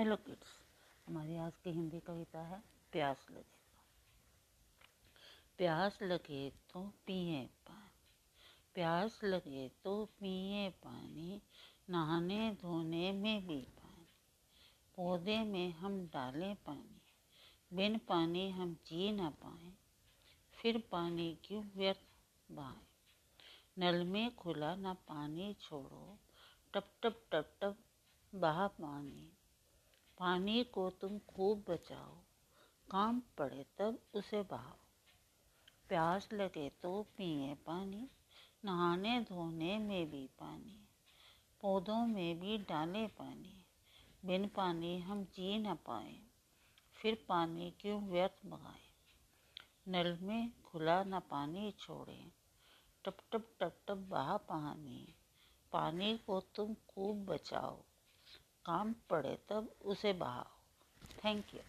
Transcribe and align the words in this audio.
Hello 0.00 0.16
kids 0.16 0.48
हमारी 1.06 1.36
आज 1.36 1.52
की 1.64 1.70
हिंदी 1.70 2.00
कविता 2.00 2.40
है, 2.40 2.62
प्यास 2.92 3.26
लगे 3.30 3.58
प्यास 5.58 5.98
लगे 6.02 6.52
तो 6.72 6.92
पिए 7.06 7.46
पानी, 7.46 7.90
प्यास 8.74 9.20
लगे 9.24 9.68
तो 9.84 10.04
पिए 10.04 10.70
पानी, 10.70 11.42
नहाने 11.90 12.50
धोने 12.50 13.12
में 13.12 13.46
भी 13.46 13.60
पानी, 13.60 14.06
पौधे 14.96 15.38
में 15.44 15.72
हम 15.72 16.06
डालें 16.06 16.54
पानी, 16.54 17.00
बिन 17.76 17.98
पानी 17.98 18.50
हम 18.50 18.74
जी 18.74 19.12
ना 19.12 19.30
पाए, 19.30 19.72
फिर 20.52 20.82
पानी 20.92 21.38
क्यों 21.44 21.64
व्यर्थ 21.76 22.00
बहाए? 22.50 22.86
नल 23.78 24.04
में 24.04 24.34
खुला 24.34 24.74
ना 24.76 24.94
पानी 24.94 25.56
छोड़ो, 25.60 26.18
टप 26.74 26.90
टप 27.02 27.22
टप 27.32 27.52
टप 27.60 27.76
बहा 28.34 28.66
पानी 28.66 29.32
पानी 30.20 30.64
को 30.64 30.90
तुम 30.90 31.18
खूब 31.18 31.64
बचाओ। 31.68 32.14
काम 32.90 33.22
पड़े 33.38 33.66
तब 33.78 33.98
उसे 34.14 34.42
बहाओ। 34.42 34.78
प्यास 35.88 36.28
लगे 36.32 36.68
तो 36.82 37.02
पिए 37.02 37.54
पानी, 37.54 38.08
नहाने 38.64 39.20
धोने 39.20 39.78
में 39.78 40.10
भी 40.10 40.26
पानी, 40.26 40.88
पौधों 41.60 42.06
में 42.06 42.40
भी 42.40 42.58
डाले 42.58 43.06
पानी। 43.06 43.64
बिन 44.24 44.48
पानी 44.48 44.98
हम 44.98 45.24
जी 45.24 45.58
न 45.58 45.74
पाए, 45.74 46.16
फिर 46.94 47.26
पानी 47.28 47.70
क्यों 47.80 48.02
व्यर्थ 48.02 48.46
बगाए 48.46 48.90
नल 49.88 50.18
में 50.20 50.62
खुला 50.62 51.04
न 51.04 51.20
पानी 51.20 51.70
छोड़े, 51.72 52.32
टप 53.04 53.16
टप 53.32 53.48
टप 53.60 53.78
टप 53.88 53.94
बहा 53.94 54.36
पानी। 54.36 55.14
पानी 55.72 56.18
को 56.18 56.40
तुम 56.40 56.74
खूब 56.74 57.24
बचाओ। 57.24 57.82
काम 58.64 58.94
पड़े 59.10 59.38
तब 59.48 59.68
उसे 59.84 60.12
बहाओ। 60.12 60.46
Thank 61.24 61.54
you 61.54 61.60